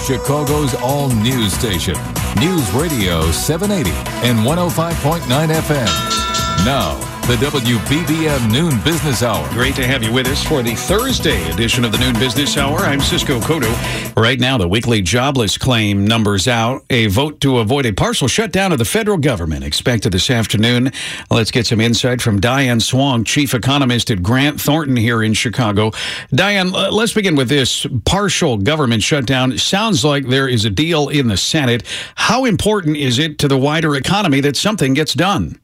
[0.00, 1.94] Chicago's all news station,
[2.38, 3.90] News Radio 780
[4.26, 6.64] and 105.9 FM.
[6.64, 9.48] Now, the WBBM Noon Business Hour.
[9.54, 12.80] Great to have you with us for the Thursday edition of the Noon Business Hour.
[12.80, 13.72] I'm Cisco Cotto.
[14.14, 16.84] Right now, the weekly jobless claim numbers out.
[16.90, 20.92] A vote to avoid a partial shutdown of the federal government expected this afternoon.
[21.30, 25.92] Let's get some insight from Diane Swonk, chief economist at Grant Thornton here in Chicago.
[26.28, 29.56] Diane, let's begin with this partial government shutdown.
[29.56, 31.84] Sounds like there is a deal in the Senate.
[32.16, 35.58] How important is it to the wider economy that something gets done?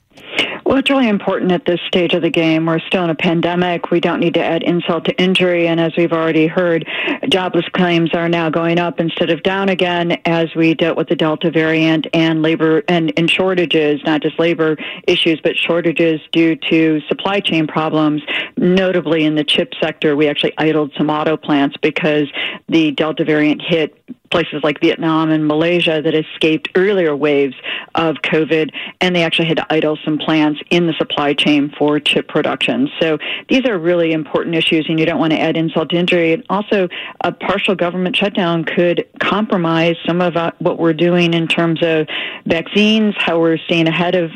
[0.70, 2.66] Well, it's really important at this stage of the game.
[2.66, 3.90] We're still in a pandemic.
[3.90, 5.66] We don't need to add insult to injury.
[5.66, 6.86] And as we've already heard,
[7.28, 11.16] jobless claims are now going up instead of down again as we dealt with the
[11.16, 14.76] Delta variant and labor and, and shortages, not just labor
[15.08, 18.22] issues, but shortages due to supply chain problems.
[18.56, 22.28] Notably in the chip sector, we actually idled some auto plants because
[22.68, 24.00] the Delta variant hit
[24.30, 27.54] places like Vietnam and Malaysia that escaped earlier waves
[27.94, 31.98] of COVID, and they actually had to idle some plants in the supply chain for
[31.98, 32.88] chip production.
[33.00, 36.32] So these are really important issues, and you don't want to add insult to injury.
[36.32, 36.88] And also,
[37.22, 42.06] a partial government shutdown could compromise some of uh, what we're doing in terms of
[42.46, 44.30] vaccines, how we're staying ahead of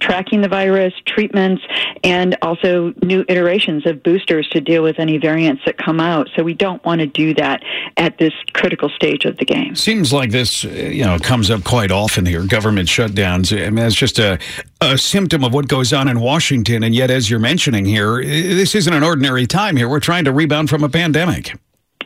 [0.00, 1.62] tracking the virus, treatments,
[2.04, 6.28] and also new iterations of boosters to deal with any variants that come out.
[6.36, 7.62] So we don't want to do that
[7.96, 9.74] at this critical stage of the game.
[9.74, 12.44] Seems like this, uh, you know, comes up quite often here.
[12.44, 13.56] Government shutdowns.
[13.56, 14.38] I mean, it's just a,
[14.82, 16.82] a symptom of what goes on in Washington.
[16.82, 19.88] And yet, as you're mentioning here, this isn't an ordinary time here.
[19.88, 21.54] We're trying to rebound from a pandemic.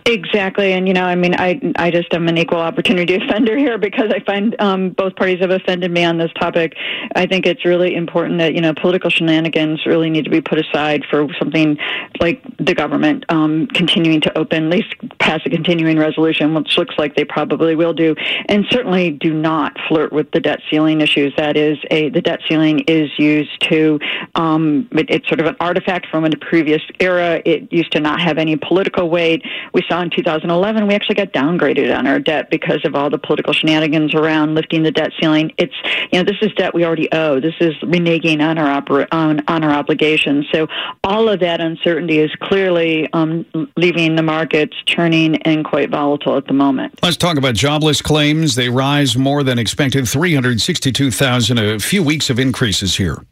[0.06, 3.78] Exactly, and you know, I mean, I I just am an equal opportunity offender here
[3.78, 6.74] because I find um, both parties have offended me on this topic.
[7.16, 10.58] I think it's really important that you know political shenanigans really need to be put
[10.58, 11.78] aside for something
[12.20, 16.96] like the government um, continuing to open, at least pass a continuing resolution, which looks
[16.98, 18.14] like they probably will do,
[18.50, 21.32] and certainly do not flirt with the debt ceiling issues.
[21.38, 23.98] That is a the debt ceiling is used to
[24.34, 27.40] um, it, it's sort of an artifact from a previous era.
[27.46, 29.42] It used to not have any political weight.
[29.72, 33.10] We saw saw in 2011, we actually got downgraded on our debt because of all
[33.10, 35.52] the political shenanigans around lifting the debt ceiling.
[35.56, 35.74] It's
[36.12, 37.40] you know this is debt we already owe.
[37.40, 40.46] This is reneging on our on, on our obligations.
[40.52, 40.66] So
[41.02, 43.46] all of that uncertainty is clearly um,
[43.76, 46.98] leaving the markets churning and quite volatile at the moment.
[47.02, 48.54] Let's talk about jobless claims.
[48.54, 51.58] They rise more than expected, 362,000.
[51.58, 53.24] A few weeks of increases here.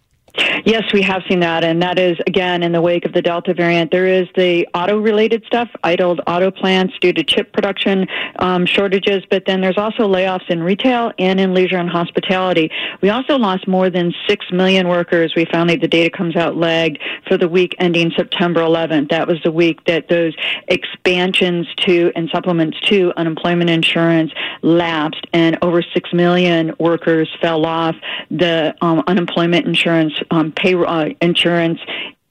[0.64, 3.52] Yes, we have seen that, and that is again in the wake of the Delta
[3.52, 3.90] variant.
[3.90, 8.06] There is the auto-related stuff, idled auto plants due to chip production
[8.38, 12.70] um, shortages, but then there's also layoffs in retail and in leisure and hospitality.
[13.00, 15.34] We also lost more than six million workers.
[15.34, 19.10] We found that the data comes out lagged for the week ending September 11th.
[19.10, 20.34] That was the week that those
[20.68, 24.30] expansions to and supplements to unemployment insurance
[24.62, 27.96] lapsed, and over six million workers fell off
[28.30, 31.80] the um, unemployment insurance um, payroll uh, insurance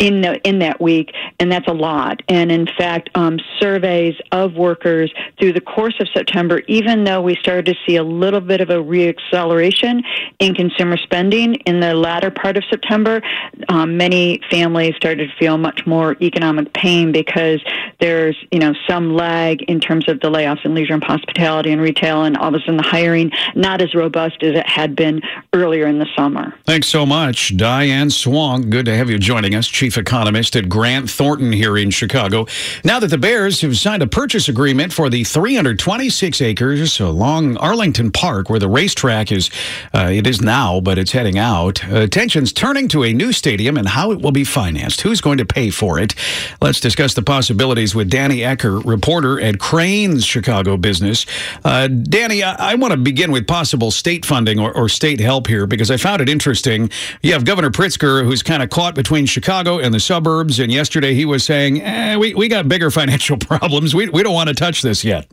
[0.01, 2.23] in the, in that week, and that's a lot.
[2.27, 7.35] And in fact, um, surveys of workers through the course of September, even though we
[7.35, 10.01] started to see a little bit of a reacceleration
[10.39, 13.21] in consumer spending in the latter part of September,
[13.69, 17.63] um, many families started to feel much more economic pain because
[17.99, 21.79] there's you know some lag in terms of the layoffs in leisure and hospitality and
[21.79, 25.21] retail, and all of a sudden the hiring not as robust as it had been
[25.53, 26.55] earlier in the summer.
[26.65, 28.71] Thanks so much, Diane Swonk.
[28.71, 32.45] Good to have you joining us, Chief chief economist at Grant Thornton here in Chicago.
[32.85, 38.09] Now that the Bears have signed a purchase agreement for the 326 acres along Arlington
[38.09, 39.49] Park, where the racetrack is,
[39.93, 41.83] uh, it is now, but it's heading out.
[41.83, 45.01] Attention's turning to a new stadium and how it will be financed.
[45.01, 46.15] Who's going to pay for it?
[46.61, 51.25] Let's discuss the possibilities with Danny Ecker, reporter at Crain's Chicago Business.
[51.65, 55.47] Uh, Danny, I, I want to begin with possible state funding or, or state help
[55.47, 56.89] here because I found it interesting.
[57.21, 60.59] You have Governor Pritzker, who's kind of caught between Chicago in the suburbs.
[60.59, 63.93] And yesterday he was saying, eh, we, we got bigger financial problems.
[63.95, 65.27] We, we don't want to touch this yet.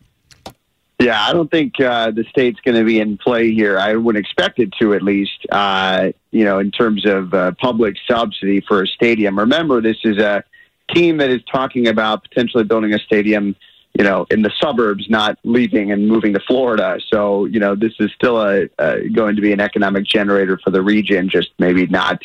[1.00, 3.78] Yeah, I don't think uh, the state's going to be in play here.
[3.78, 7.94] I wouldn't expect it to, at least, uh, you know, in terms of uh, public
[8.10, 9.38] subsidy for a stadium.
[9.38, 10.42] Remember, this is a
[10.92, 13.54] team that is talking about potentially building a stadium,
[13.96, 16.98] you know, in the suburbs, not leaving and moving to Florida.
[17.12, 18.66] So, you know, this is still a
[19.10, 22.20] going to be an economic generator for the region, just maybe not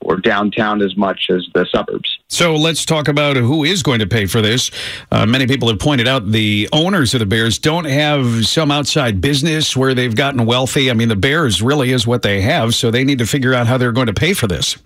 [0.00, 2.18] or downtown as much as the suburbs.
[2.28, 4.70] So let's talk about who is going to pay for this.
[5.10, 9.20] Uh, many people have pointed out the owners of the Bears don't have some outside
[9.20, 10.90] business where they've gotten wealthy.
[10.90, 13.66] I mean, the Bears really is what they have, so they need to figure out
[13.66, 14.76] how they're going to pay for this.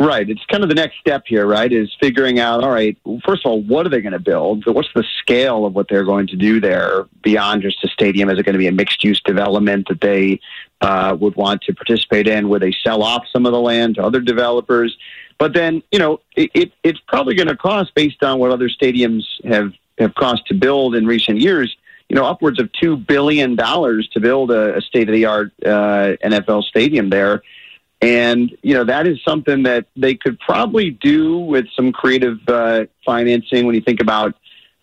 [0.00, 0.30] Right.
[0.30, 1.72] It's kind of the next step here, right?
[1.72, 2.96] Is figuring out, all right,
[3.26, 4.64] first of all, what are they going to build?
[4.66, 8.30] What's the scale of what they're going to do there beyond just a stadium?
[8.30, 10.38] Is it going to be a mixed use development that they
[10.80, 14.02] uh, would want to participate in where they sell off some of the land to
[14.02, 14.96] other developers?
[15.38, 18.68] But then, you know, it, it it's probably going to cost based on what other
[18.68, 21.76] stadiums have, have cost to build in recent years
[22.08, 25.52] you know, upwards of two billion dollars to build a, a state of the art
[25.64, 27.42] uh, NFL stadium there.
[28.00, 32.86] And, you know, that is something that they could probably do with some creative uh,
[33.04, 34.34] financing when you think about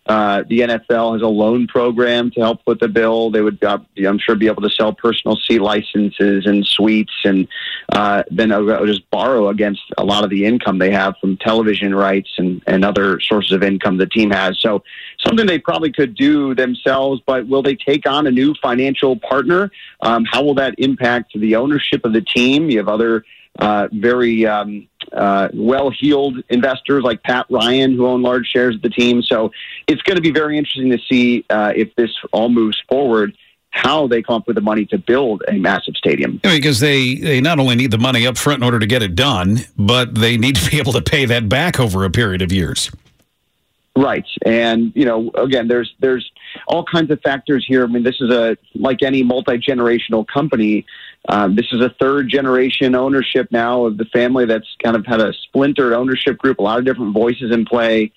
[0.06, 3.30] uh, the NFL has a loan program to help with the bill.
[3.30, 7.48] They would, uh, I'm sure, be able to sell personal seat licenses and suites, and
[7.92, 8.50] uh, then
[8.86, 12.84] just borrow against a lot of the income they have from television rights and, and
[12.84, 14.60] other sources of income the team has.
[14.60, 14.84] So,
[15.18, 17.20] something they probably could do themselves.
[17.26, 19.72] But will they take on a new financial partner?
[20.02, 22.70] Um, how will that impact the ownership of the team?
[22.70, 23.24] You have other
[23.58, 28.90] uh, very um, uh, well-heeled investors like Pat Ryan, who own large shares of the
[28.90, 29.22] team.
[29.22, 29.50] So
[29.86, 33.36] it's going to be very interesting to see uh, if this all moves forward.
[33.70, 36.40] How they come up with the money to build a massive stadium?
[36.42, 39.14] because they they not only need the money up front in order to get it
[39.14, 42.50] done, but they need to be able to pay that back over a period of
[42.52, 42.90] years.
[43.94, 46.30] Right, and you know, again, there's there's
[46.68, 47.84] all kinds of factors here.
[47.84, 50.84] I mean, this is a like any multi generational company.
[51.28, 55.20] Um, this is a third generation ownership now of the family that's kind of had
[55.20, 58.12] a splintered ownership group, a lot of different voices in play.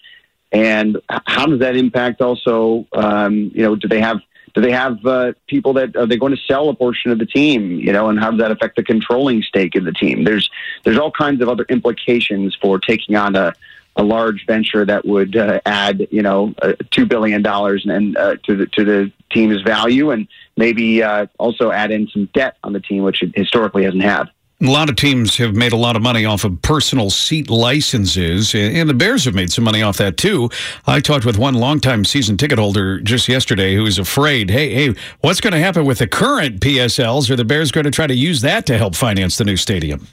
[0.52, 4.20] And how does that impact also, um, you know, do they have
[4.56, 7.26] do they have uh, people that are they going to sell a portion of the
[7.28, 10.50] team you know and how does that affect the controlling stake in the team there's
[10.84, 13.54] there's all kinds of other implications for taking on a
[14.00, 18.38] a large venture that would uh, add, you know, uh, two billion dollars and uh,
[18.44, 20.28] to the to the team's value, and
[20.58, 24.30] maybe uh, also add in some debt on the team, which it historically hasn't had.
[24.62, 28.54] A lot of teams have made a lot of money off of personal seat licenses,
[28.54, 30.50] and the Bears have made some money off that too.
[30.86, 34.96] I talked with one longtime season ticket holder just yesterday who was afraid, hey, hey,
[35.22, 37.30] what's going to happen with the current PSLs?
[37.30, 40.06] Are the Bears going to try to use that to help finance the new stadium?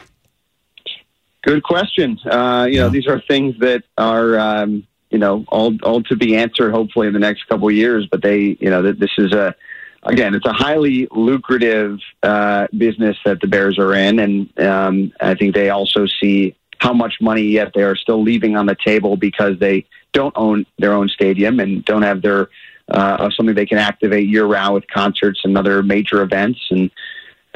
[1.42, 2.16] Good question.
[2.24, 4.86] Uh, you know, these are things that are, um,
[5.16, 8.06] you know, all all to be answered hopefully in the next couple of years.
[8.10, 9.54] But they, you know, that this is a
[10.02, 15.34] again, it's a highly lucrative uh, business that the Bears are in, and um, I
[15.34, 19.16] think they also see how much money yet they are still leaving on the table
[19.16, 22.50] because they don't own their own stadium and don't have their
[22.90, 26.90] uh, something they can activate year round with concerts and other major events and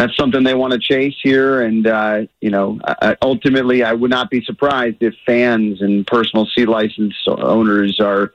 [0.00, 1.60] that's something they want to chase here.
[1.60, 2.80] And, uh, you know,
[3.20, 8.32] ultimately, I would not be surprised if fans and personal seat license owners are.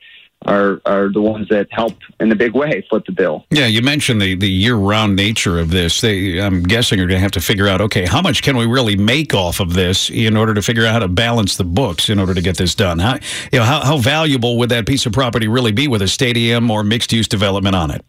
[0.47, 3.47] Are, are the ones that help in a big way foot the bill.
[3.49, 6.01] Yeah, you mentioned the, the year round nature of this.
[6.01, 8.67] They, I'm guessing, are going to have to figure out okay, how much can we
[8.67, 12.09] really make off of this in order to figure out how to balance the books
[12.09, 12.99] in order to get this done?
[12.99, 13.15] How,
[13.51, 16.69] you know, how, how valuable would that piece of property really be with a stadium
[16.69, 18.05] or mixed use development on it?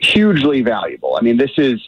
[0.00, 1.16] hugely valuable.
[1.16, 1.80] I mean, this is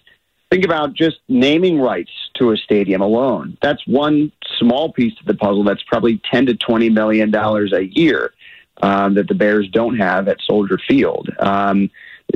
[0.53, 3.57] think about just naming rights to a stadium alone.
[3.63, 5.65] That's one small piece of the puzzle.
[5.65, 8.35] That's probably ten to twenty million dollars a year
[8.83, 11.31] um, that the Bears don't have at Soldier Field.
[11.39, 11.91] Um,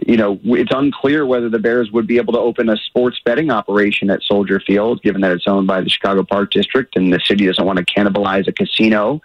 [0.07, 3.51] you know, it's unclear whether the Bears would be able to open a sports betting
[3.51, 7.21] operation at Soldier Field, given that it's owned by the Chicago Park District and the
[7.21, 9.21] city doesn't want to cannibalize a casino.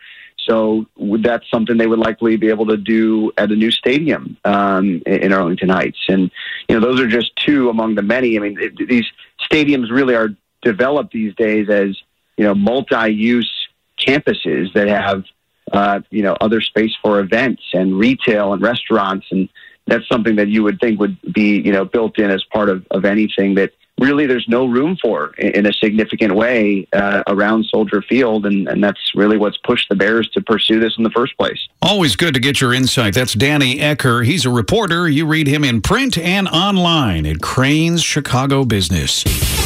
[0.47, 5.01] So that's something they would likely be able to do at a new stadium um,
[5.05, 6.00] in Arlington Heights.
[6.07, 6.31] And
[6.67, 8.38] you know, those are just two among the many.
[8.38, 9.05] I mean, it, these
[9.50, 10.29] stadiums really are
[10.62, 11.98] developed these days as
[12.38, 13.51] you know multi-use
[14.00, 15.24] campuses that have
[15.71, 19.50] uh, you know other space for events and retail and restaurants and
[19.88, 22.86] that's something that you would think would be you know built in as part of,
[22.91, 23.71] of anything that
[24.01, 28.84] really there's no room for in a significant way uh, around Soldier Field, and, and
[28.84, 31.67] that's really what's pushed the Bears to pursue this in the first place.
[31.81, 33.13] Always good to get your insight.
[33.13, 34.25] That's Danny Ecker.
[34.25, 35.08] He's a reporter.
[35.08, 39.61] You read him in print and online at Crain's Chicago Business.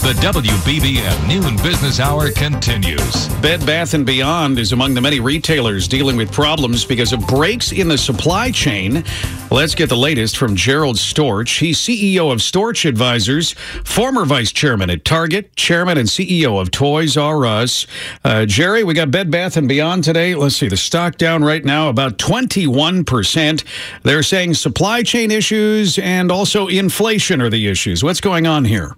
[0.00, 3.28] The WBBM Noon Business Hour continues.
[3.42, 7.72] Bed Bath & Beyond is among the many retailers dealing with problems because of breaks
[7.72, 9.04] in the supply chain.
[9.50, 11.58] Let's get the latest from Gerald Storch.
[11.58, 13.52] He's CEO of Storch Advisors,
[13.84, 17.86] former vice chairman at Target, chairman and CEO of Toys R Us.
[18.24, 20.36] Uh, Jerry, we got Bed Bath & Beyond today.
[20.36, 23.64] Let's see, the stock down right now about 21%.
[24.04, 28.04] They're saying supply chain issues and also inflation are the issues.
[28.04, 28.94] What's going on here?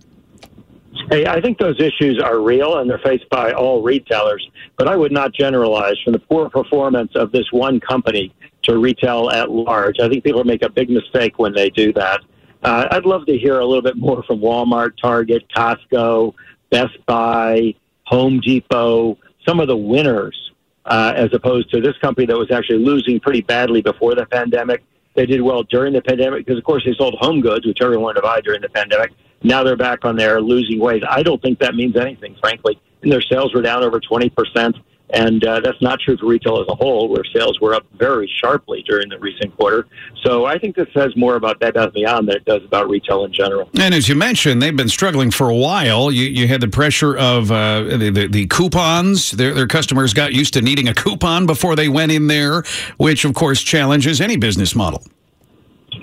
[1.11, 4.49] Hey, I think those issues are real and they're faced by all retailers,
[4.79, 9.29] but I would not generalize from the poor performance of this one company to retail
[9.31, 9.97] at large.
[10.00, 12.21] I think people make a big mistake when they do that.
[12.62, 16.33] Uh, I'd love to hear a little bit more from Walmart, Target, Costco,
[16.71, 17.75] Best Buy,
[18.05, 20.52] Home Depot, some of the winners,
[20.85, 24.85] uh, as opposed to this company that was actually losing pretty badly before the pandemic.
[25.17, 28.05] They did well during the pandemic because, of course, they sold home goods, which everyone
[28.05, 29.11] wanted to buy during the pandemic.
[29.43, 31.03] Now they're back on their losing ways.
[31.09, 32.81] I don't think that means anything, frankly.
[33.03, 34.75] And their sales were down over 20%.
[35.13, 38.31] And uh, that's not true for retail as a whole, where sales were up very
[38.41, 39.87] sharply during the recent quarter.
[40.23, 43.25] So I think this says more about Bed Bath Beyond than it does about retail
[43.25, 43.69] in general.
[43.79, 46.13] And as you mentioned, they've been struggling for a while.
[46.13, 49.33] You, you had the pressure of uh, the, the, the, coupons.
[49.33, 52.63] Their, their customers got used to needing a coupon before they went in there,
[52.97, 55.03] which, of course, challenges any business model.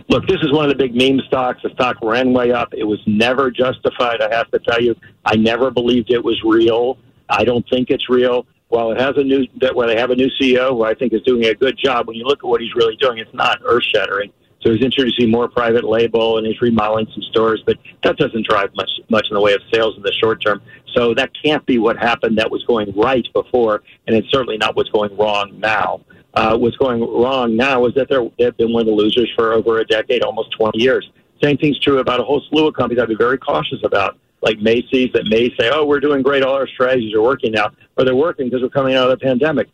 [0.09, 1.61] Look, this is one of the big meme stocks.
[1.63, 2.73] The stock ran way up.
[2.73, 4.21] It was never justified.
[4.21, 4.95] I have to tell you,
[5.25, 6.97] I never believed it was real.
[7.29, 8.45] I don't think it's real.
[8.69, 11.13] While it has a new that where they have a new CEO who I think
[11.13, 13.59] is doing a good job, when you look at what he's really doing, it's not
[13.65, 14.31] earth shattering.
[14.61, 18.71] So he's introducing more private label and he's remodeling some stores, but that doesn't drive
[18.75, 20.61] much much in the way of sales in the short term.
[20.93, 24.75] So that can't be what happened that was going right before, and it's certainly not
[24.75, 26.01] what's going wrong now.
[26.37, 29.53] Uh, what's going wrong now is that they're, they've been one of the losers for
[29.53, 31.09] over a decade, almost 20 years.
[31.41, 34.59] Same thing's true about a whole slew of companies I'd be very cautious about like
[34.59, 36.43] Macy's that may say, "Oh, we're doing great.
[36.43, 39.25] All our strategies are working now," or they're working because we're coming out of the
[39.25, 39.67] pandemic.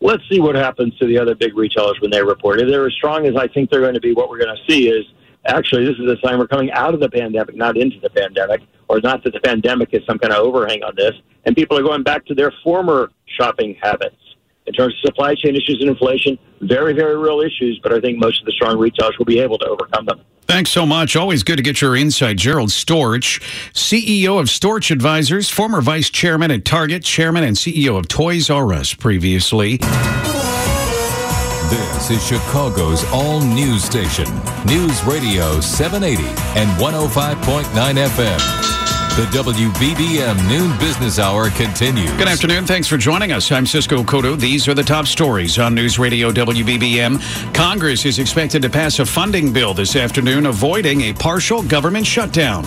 [0.00, 2.60] Let's see what happens to the other big retailers when they report.
[2.60, 4.72] If they're as strong as I think they're going to be, what we're going to
[4.72, 5.04] see is
[5.46, 8.60] actually this is a sign we're coming out of the pandemic, not into the pandemic,
[8.86, 11.82] or not that the pandemic is some kind of overhang on this, and people are
[11.82, 14.14] going back to their former shopping habits
[14.66, 18.18] in terms of supply chain issues and inflation, very, very real issues, but I think
[18.18, 20.20] most of the strong retailers will be able to overcome them.
[20.46, 21.16] Thanks so much.
[21.16, 22.36] Always good to get your insight.
[22.36, 23.40] Gerald Storch,
[23.72, 28.72] CEO of Storch Advisors, former vice chairman at Target, chairman and CEO of Toys R
[28.72, 29.78] Us previously.
[31.70, 34.26] This is Chicago's all news station,
[34.66, 36.22] News Radio 780
[36.58, 37.64] and 105.9
[38.06, 39.03] FM.
[39.14, 42.10] The WBBM Noon Business Hour continues.
[42.14, 42.66] Good afternoon.
[42.66, 43.52] Thanks for joining us.
[43.52, 44.36] I'm Cisco Cotto.
[44.36, 47.54] These are the top stories on News Radio WBBM.
[47.54, 52.64] Congress is expected to pass a funding bill this afternoon avoiding a partial government shutdown.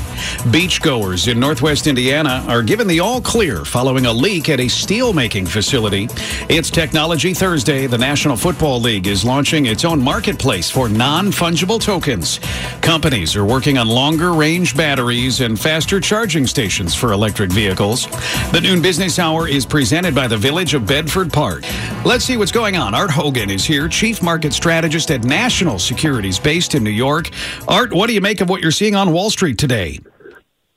[0.48, 5.50] Beachgoers in Northwest Indiana are given the all clear following a leak at a steelmaking
[5.50, 6.08] facility.
[6.48, 7.88] It's Technology Thursday.
[7.88, 12.40] The National Football League is launching its own marketplace for non fungible tokens.
[12.80, 18.06] Companies are working on longer range batteries and faster charging charging stations for electric vehicles.
[18.52, 21.64] The noon business hour is presented by the Village of Bedford Park.
[22.06, 22.94] Let's see what's going on.
[22.94, 27.32] Art Hogan is here, Chief Market Strategist at National Securities based in New York.
[27.68, 30.00] Art, what do you make of what you're seeing on Wall Street today?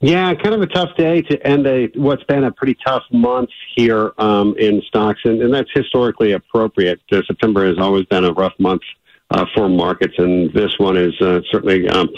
[0.00, 3.50] Yeah, kind of a tough day to end a what's been a pretty tough month
[3.76, 7.02] here um, in stocks, and, and, that's historically appropriate.
[7.12, 8.81] Uh, September has always been a rough month
[9.30, 12.08] uh, for markets, and this one is uh, certainly um,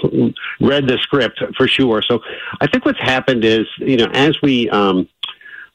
[0.60, 2.02] read the script for sure.
[2.02, 2.20] So
[2.60, 5.08] I think what's happened is, you know, as we um,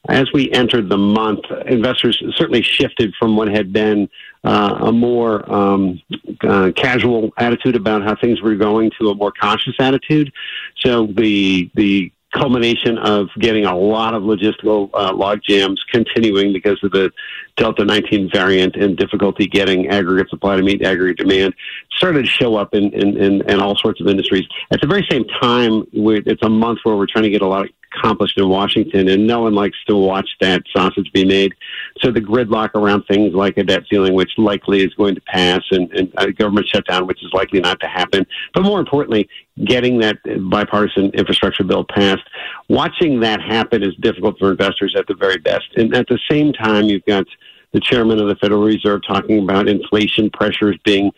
[0.09, 4.09] as we entered the month, investors certainly shifted from what had been
[4.43, 6.01] uh, a more um,
[6.41, 10.31] uh, casual attitude about how things were going to a more cautious attitude.
[10.77, 16.77] So the the culmination of getting a lot of logistical uh, log jams continuing because
[16.83, 17.11] of the
[17.55, 21.53] Delta 19 variant and difficulty getting aggregate supply to meet aggregate demand
[21.95, 24.45] started to show up in, in, in, in all sorts of industries.
[24.71, 27.67] At the very same time, it's a month where we're trying to get a lot
[27.97, 31.53] accomplished in Washington, and no one likes to watch that sausage be made.
[32.01, 35.61] So the gridlock around things like a debt ceiling, which likely is going to pass,
[35.71, 38.25] and, and a government shutdown, which is likely not to happen.
[38.53, 39.29] But more importantly,
[39.65, 40.17] getting that
[40.49, 42.23] bipartisan infrastructure bill passed.
[42.69, 45.65] Watching that happen is difficult for investors at the very best.
[45.75, 47.25] And at the same time, you've got
[47.73, 51.11] the chairman of the Federal Reserve talking about inflation pressures being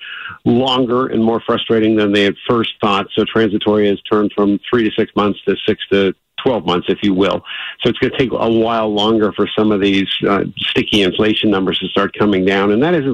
[0.45, 3.07] longer and more frustrating than they had first thought.
[3.15, 7.00] So transitory has turned from three to six months to six to 12 months, if
[7.03, 7.43] you will.
[7.81, 11.50] So it's going to take a while longer for some of these uh, sticky inflation
[11.50, 12.72] numbers to start coming down.
[12.72, 13.05] And that is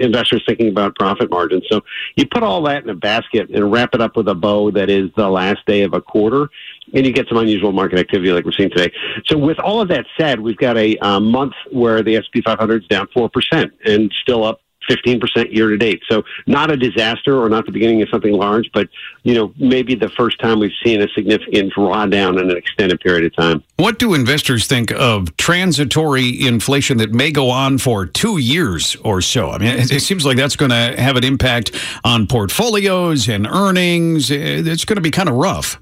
[0.00, 1.64] investors thinking about profit margins.
[1.70, 1.82] So
[2.16, 4.90] you put all that in a basket and wrap it up with a bow that
[4.90, 6.48] is the last day of a quarter.
[6.92, 8.92] And you get some unusual market activity like we're seeing today.
[9.24, 12.82] So, with all of that said, we've got a uh, month where the S&P 500
[12.82, 16.02] is down four percent and still up 15% year to date.
[16.08, 18.88] So not a disaster or not the beginning of something large, but
[19.22, 23.24] you know, maybe the first time we've seen a significant drawdown in an extended period
[23.24, 23.62] of time.
[23.76, 29.20] What do investors think of transitory inflation that may go on for 2 years or
[29.20, 29.50] so?
[29.50, 31.72] I mean, it seems like that's going to have an impact
[32.04, 34.30] on portfolios and earnings.
[34.30, 35.80] It's going to be kind of rough.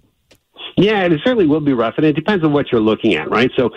[0.77, 3.51] Yeah, it certainly will be rough, and it depends on what you're looking at, right?
[3.57, 3.71] So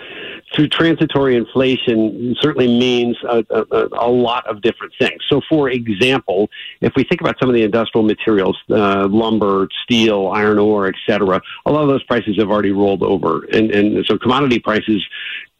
[0.56, 5.20] to transitory inflation certainly means a, a, a, lot of different things.
[5.28, 6.48] So, for example,
[6.80, 11.42] if we think about some of the industrial materials, uh, lumber, steel, iron ore, etc.,
[11.66, 15.04] a lot of those prices have already rolled over, and, and so commodity prices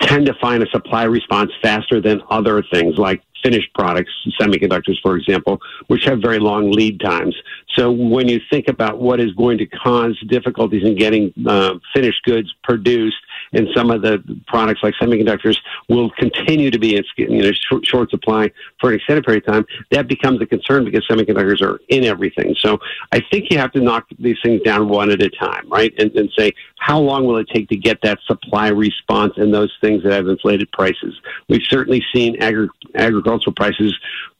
[0.00, 4.10] tend to find a supply response faster than other things like finished products,
[4.40, 7.34] semiconductors, for example, which have very long lead times.
[7.74, 12.22] So when you think about what is going to cause difficulties in getting uh, finished
[12.24, 13.16] goods produced,
[13.56, 15.58] and some of the products like semiconductors
[15.88, 19.52] will continue to be in you know short, short supply for an extended period of
[19.52, 22.54] time, that becomes a concern because semiconductors are in everything.
[22.60, 22.78] So
[23.12, 25.92] I think you have to knock these things down one at a time, right?
[25.98, 29.72] And, and say how long will it take to get that supply response and those
[29.80, 31.18] things that have inflated prices.
[31.48, 33.94] We've certainly seen agri- agricultural prices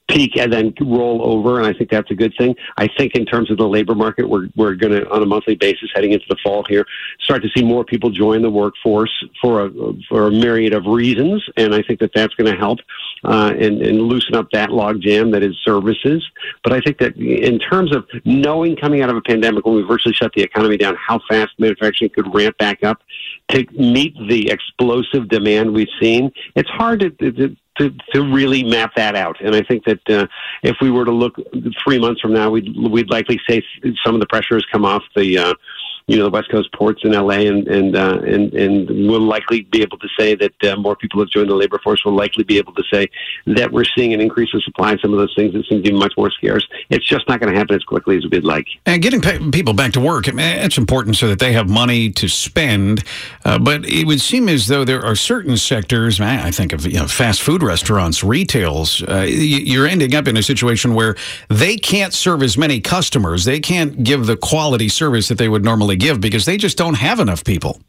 [0.08, 2.54] peak and then roll over, and I think that's a good thing.
[2.76, 5.54] I think in terms of the labor market, we're we're going to on a monthly
[5.54, 6.86] basis heading into the fall here
[7.20, 9.70] start to see more people join the workforce for a
[10.08, 12.78] for a myriad of reasons, and I think that that's going to help
[13.24, 16.24] uh, and and loosen up that logjam that is services.
[16.62, 19.82] But I think that in terms of knowing coming out of a pandemic when we
[19.82, 23.02] virtually shut the economy down, how fast manufacturing could ramp back up
[23.48, 28.92] to meet the explosive demand we've seen, it's hard to, to to, to really map
[28.96, 29.40] that out.
[29.40, 30.26] And I think that uh,
[30.62, 31.36] if we were to look
[31.84, 33.62] three months from now, we'd we'd likely say
[34.04, 35.54] some of the pressure has come off the uh,
[36.06, 39.62] you know the West Coast ports in LA, and and uh, and and we'll likely
[39.62, 42.02] be able to say that uh, more people have joined the labor force.
[42.04, 43.08] We'll likely be able to say
[43.46, 45.96] that we're seeing an increase in supply some of those things that seem to be
[45.96, 46.66] much more scarce.
[46.90, 48.66] It's just not going to happen as quickly as we'd like.
[48.86, 49.20] And getting
[49.50, 53.02] people back to work, it's important so that they have money to spend.
[53.44, 56.20] Uh, but it would seem as though there are certain sectors.
[56.20, 59.02] I think of you know, fast food restaurants, retails.
[59.02, 61.16] Uh, you're ending up in a situation where
[61.48, 63.44] they can't serve as many customers.
[63.44, 66.94] They can't give the quality service that they would normally give because they just don't
[66.94, 67.80] have enough people.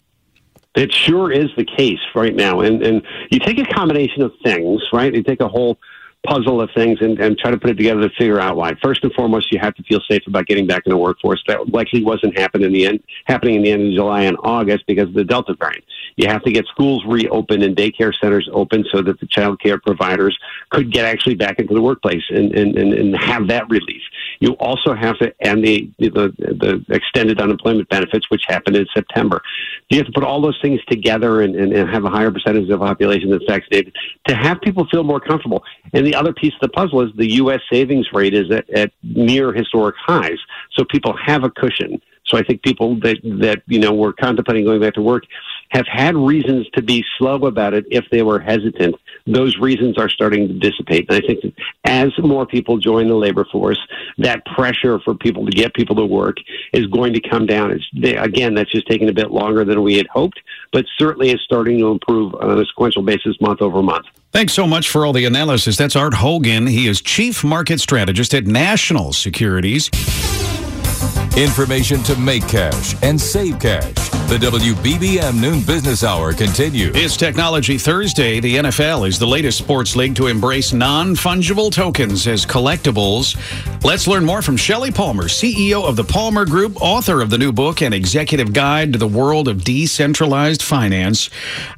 [0.75, 2.59] It sure is the case right now.
[2.61, 5.13] And, and you take a combination of things, right?
[5.13, 5.77] You take a whole
[6.23, 8.73] puzzle of things and, and try to put it together to figure out why.
[8.83, 11.41] First and foremost, you have to feel safe about getting back in the workforce.
[11.47, 14.85] That likely wasn't happening in the end, happening in the end of July and August
[14.87, 15.83] because of the Delta variant.
[16.17, 19.79] You have to get schools reopened and daycare centers open so that the child care
[19.79, 20.38] providers
[20.69, 24.01] could get actually back into the workplace and, and, and, and have that relief.
[24.39, 29.42] You also have to end the, the, the extended unemployment benefits, which happened in September.
[29.89, 32.63] You have to put all those things together and, and, and have a higher percentage
[32.63, 33.96] of the population that's vaccinated
[34.27, 35.63] to have people feel more comfortable.
[35.94, 37.61] And the other piece of the puzzle is the U.S.
[37.72, 40.39] savings rate is at, at near historic highs.
[40.74, 42.01] So people have a cushion.
[42.25, 45.24] So I think people that, that, you know, were contemplating going back to work
[45.70, 48.96] have had reasons to be slow about it if they were hesitant.
[49.25, 51.10] Those reasons are starting to dissipate.
[51.10, 51.53] And I think that
[51.84, 53.80] as more people join the labor force,
[54.18, 56.38] that pressure for people to get people to work
[56.74, 57.72] is going to come down.
[57.72, 57.86] It's,
[58.18, 60.40] again, that's just taking a bit longer than we had hoped,
[60.72, 64.06] but certainly is starting to improve on a sequential basis month over month.
[64.32, 65.77] Thanks so much for all the analysis.
[65.77, 66.68] That's Art Hogan.
[66.68, 69.90] He is Chief Market Strategist at National Securities.
[71.38, 73.94] Information to make cash and save cash.
[74.27, 76.94] The WBBM Noon Business Hour continues.
[76.98, 78.42] It's Technology Thursday.
[78.42, 83.38] The NFL is the latest sports league to embrace non fungible tokens as collectibles.
[83.86, 87.53] Let's learn more from Shelly Palmer, CEO of the Palmer Group, author of the new
[87.53, 91.29] book and executive guide to the world of decentralized finance.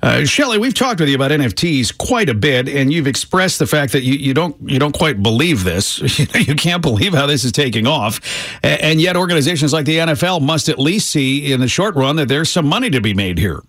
[0.01, 3.67] Uh, Shelly, we've talked with you about NFTs quite a bit, and you've expressed the
[3.67, 5.99] fact that you, you don't you don't quite believe this.
[6.47, 8.19] you can't believe how this is taking off,
[8.63, 12.27] and yet organizations like the NFL must at least see in the short run that
[12.27, 13.61] there's some money to be made here.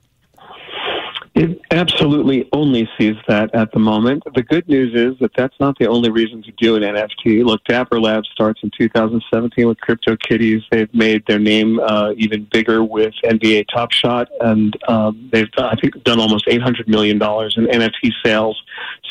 [1.34, 4.24] It absolutely only sees that at the moment.
[4.34, 7.44] The good news is that that's not the only reason to do an NFT.
[7.44, 10.62] Look, Dapper Labs starts in 2017 with CryptoKitties.
[10.72, 15.76] They've made their name uh, even bigger with NBA Top Shot, and um, they've, I
[15.76, 18.60] think, done almost $800 million in NFT sales,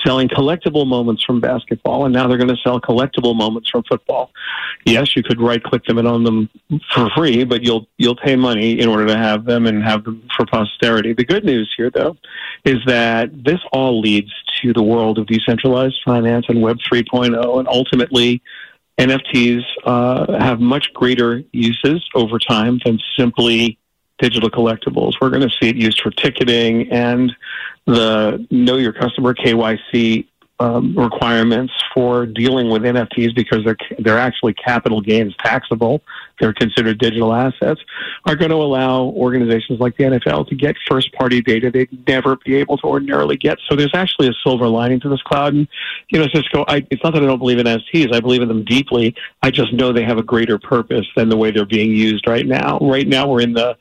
[0.05, 4.31] selling collectible moments from basketball, and now they're going to sell collectible moments from football.
[4.85, 6.49] Yes, you could right-click them and own them
[6.93, 10.27] for free, but you'll you'll pay money in order to have them and have them
[10.35, 11.13] for posterity.
[11.13, 12.08] The good news here, though,
[12.65, 17.67] is that this all leads to the world of decentralized finance and Web 3.0, and
[17.67, 18.41] ultimately,
[18.97, 23.77] NFTs uh, have much greater uses over time than simply
[24.19, 25.13] digital collectibles.
[25.21, 27.31] We're going to see it used for ticketing and
[27.85, 30.27] the Know Your Customer KYC
[30.59, 36.01] um, requirements for dealing with NFTs because they're they're actually capital gains taxable.
[36.39, 37.81] They're considered digital assets.
[38.25, 42.35] Are going to allow organizations like the NFL to get first party data they'd never
[42.37, 43.57] be able to ordinarily get.
[43.69, 45.53] So there's actually a silver lining to this cloud.
[45.53, 45.67] And
[46.09, 48.13] you know, Cisco, I, it's not that I don't believe in NFTs.
[48.13, 49.15] I believe in them deeply.
[49.41, 52.45] I just know they have a greater purpose than the way they're being used right
[52.45, 52.79] now.
[52.79, 53.77] Right now, we're in the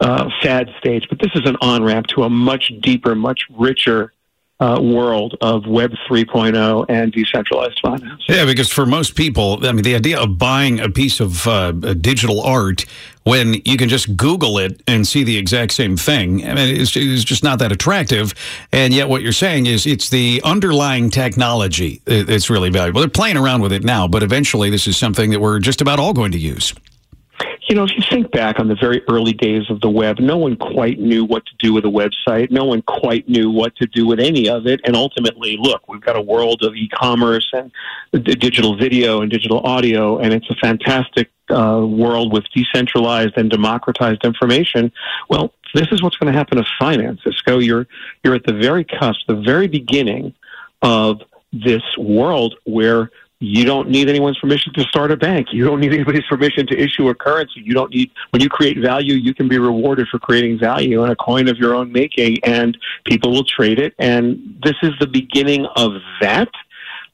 [0.00, 4.12] uh, fad stage, but this is an on ramp to a much deeper, much richer
[4.58, 8.22] uh, world of Web 3.0 and decentralized finance.
[8.26, 11.72] Yeah, because for most people, I mean, the idea of buying a piece of uh,
[11.72, 12.86] digital art
[13.24, 16.96] when you can just Google it and see the exact same thing, I mean, it's,
[16.96, 18.32] it's, just not that attractive.
[18.72, 23.00] And yet, what you're saying is it's the underlying technology that's really valuable.
[23.00, 25.98] They're playing around with it now, but eventually, this is something that we're just about
[25.98, 26.72] all going to use
[27.68, 30.36] you know, if you think back on the very early days of the web, no
[30.36, 32.50] one quite knew what to do with a website.
[32.50, 34.80] No one quite knew what to do with any of it.
[34.84, 37.72] And ultimately, look, we've got a world of e-commerce and
[38.12, 44.24] digital video and digital audio, and it's a fantastic uh, world with decentralized and democratized
[44.24, 44.92] information.
[45.28, 47.58] Well, this is what's going to happen to finance, Cisco.
[47.58, 47.86] You're
[48.22, 50.34] you're at the very cusp, the very beginning
[50.82, 51.20] of
[51.52, 55.48] this world where you don't need anyone's permission to start a bank.
[55.52, 57.60] You don't need anybody's permission to issue a currency.
[57.62, 61.10] You don't need, when you create value, you can be rewarded for creating value in
[61.10, 63.94] a coin of your own making, and people will trade it.
[63.98, 66.48] And this is the beginning of that.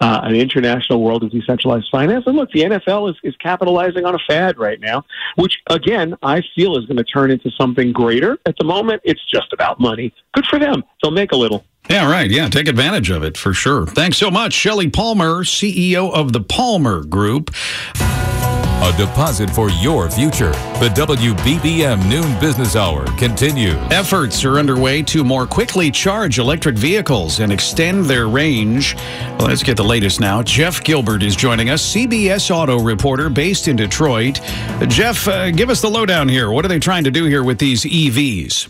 [0.00, 2.24] Uh, an international world of decentralized finance.
[2.26, 5.04] And look, the NFL is, is capitalizing on a fad right now,
[5.37, 8.37] which again, I feel is going to turn into something greater.
[8.44, 10.12] At the moment, it's just about money.
[10.35, 10.82] Good for them.
[11.00, 11.64] They'll make a little.
[11.90, 12.30] Yeah, right.
[12.30, 13.86] Yeah, take advantage of it for sure.
[13.86, 17.50] Thanks so much, Shelly Palmer, CEO of the Palmer Group.
[17.96, 20.50] A deposit for your future.
[20.80, 23.76] The WBBM Noon Business Hour continues.
[23.92, 28.96] Efforts are underway to more quickly charge electric vehicles and extend their range.
[29.38, 30.42] Well, let's get the latest now.
[30.42, 34.40] Jeff Gilbert is joining us, CBS Auto reporter based in Detroit.
[34.88, 36.50] Jeff, uh, give us the lowdown here.
[36.50, 38.68] What are they trying to do here with these EVs?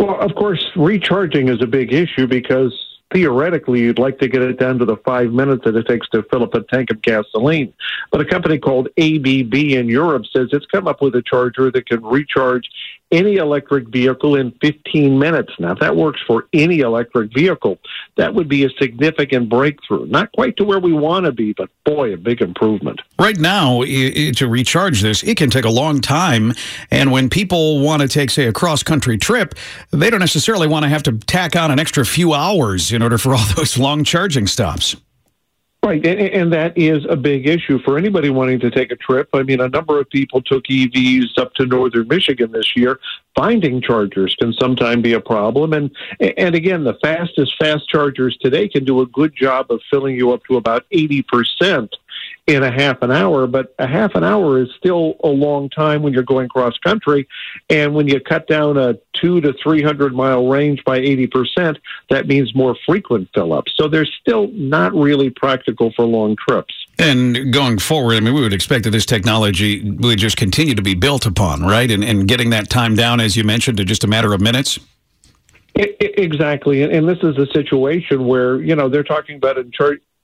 [0.00, 2.72] Well, of course, recharging is a big issue because
[3.12, 6.22] theoretically you'd like to get it down to the five minutes that it takes to
[6.30, 7.74] fill up a tank of gasoline.
[8.10, 11.86] But a company called ABB in Europe says it's come up with a charger that
[11.86, 12.66] can recharge
[13.12, 15.52] any electric vehicle in 15 minutes.
[15.58, 17.78] Now, if that works for any electric vehicle,
[18.16, 20.06] that would be a significant breakthrough.
[20.06, 23.00] Not quite to where we want to be, but boy, a big improvement.
[23.18, 26.52] Right now, to recharge this, it can take a long time.
[26.90, 29.54] And when people want to take, say, a cross country trip,
[29.90, 33.18] they don't necessarily want to have to tack on an extra few hours in order
[33.18, 34.96] for all those long charging stops.
[35.82, 39.30] Right, and, and, that is a big issue for anybody wanting to take a trip.
[39.32, 43.00] I mean, a number of people took EVs up to northern Michigan this year.
[43.34, 45.90] Finding chargers can sometimes be a problem, and
[46.36, 50.32] and again, the fastest fast chargers today can do a good job of filling you
[50.32, 51.96] up to about eighty percent
[52.54, 56.02] in a half an hour, but a half an hour is still a long time
[56.02, 57.28] when you're going cross country.
[57.68, 61.78] And when you cut down a two to 300 mile range by 80%,
[62.10, 63.72] that means more frequent fill ups.
[63.76, 66.74] So they're still not really practical for long trips.
[66.98, 70.82] And going forward, I mean, we would expect that this technology would just continue to
[70.82, 71.90] be built upon, right?
[71.90, 74.78] And, and getting that time down, as you mentioned, to just a matter of minutes.
[75.76, 79.56] Exactly, and this is a situation where you know they're talking about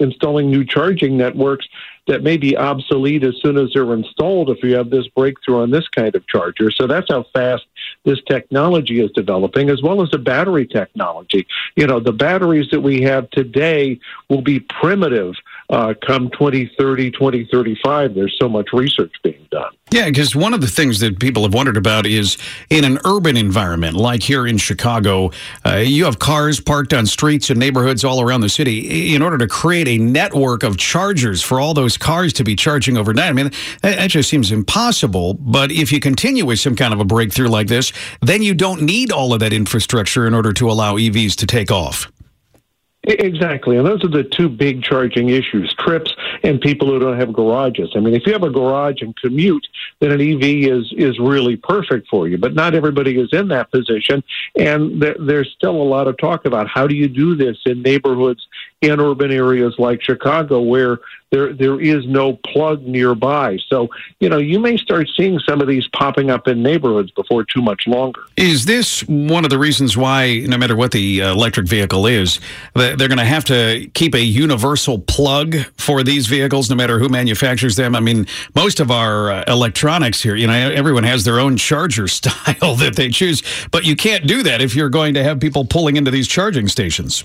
[0.01, 1.67] installing new charging networks
[2.07, 5.71] that may be obsolete as soon as they're installed if you have this breakthrough on
[5.71, 6.71] this kind of charger.
[6.71, 7.65] So that's how fast
[8.05, 11.47] this technology is developing, as well as the battery technology.
[11.75, 15.35] You know, the batteries that we have today will be primitive
[15.71, 18.15] uh, come 2030, 2035.
[18.15, 19.73] There's so much research being done.
[19.91, 22.37] Yeah, because one of the things that people have wondered about is
[22.71, 25.31] in an urban environment like here in Chicago,
[25.65, 29.15] uh, you have cars parked on streets and neighborhoods all around the city.
[29.15, 32.97] In order to create a network of chargers for all those cars to be charging
[32.97, 33.51] overnight, I mean,
[33.83, 35.35] that just seems impossible.
[35.35, 38.83] But if you continue with some kind of a breakthrough like this, then you don't
[38.83, 42.11] need all of that infrastructure in order to allow EVs to take off.
[43.07, 43.77] Exactly.
[43.77, 47.91] And those are the two big charging issues trips and people who don't have garages.
[47.95, 49.67] I mean, if you have a garage and commute,
[50.01, 50.43] then an EV
[50.73, 52.37] is, is really perfect for you.
[52.37, 54.25] But not everybody is in that position.
[54.59, 57.81] And th- there's still a lot of talk about how do you do this in
[57.83, 58.45] neighborhoods
[58.83, 60.99] in urban areas like Chicago where
[61.31, 63.59] there there is no plug nearby.
[63.69, 63.89] So,
[64.21, 67.63] you know, you may start seeing some of these popping up in neighborhoods before too
[67.63, 68.21] much longer.
[68.37, 72.39] Is this one of the reasons why no matter what the uh, electric vehicle is,
[72.75, 77.09] they're going to have to keep a universal plug for these vehicles no matter who
[77.09, 77.97] manufactures them?
[77.97, 82.09] I mean, most of our uh, electronics here, you know, everyone has their own charger
[82.09, 85.65] style that they choose, but you can't do that if you're going to have people
[85.65, 87.25] pulling into these charging stations.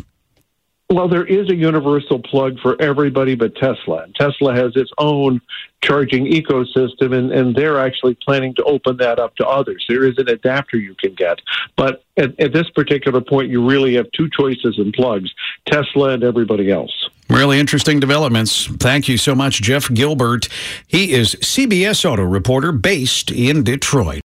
[0.92, 4.08] Well, there is a universal plug for everybody but Tesla.
[4.16, 5.40] Tesla has its own
[5.82, 9.86] charging ecosystem, and, and they're actually planning to open that up to others.
[9.88, 11.40] There is an adapter you can get.
[11.78, 15.34] But at, at this particular point, you really have two choices in plugs
[15.66, 17.10] Tesla and everybody else.
[17.30, 18.68] Really interesting developments.
[18.68, 20.50] Thank you so much, Jeff Gilbert.
[20.86, 24.20] He is CBS Auto reporter based in Detroit.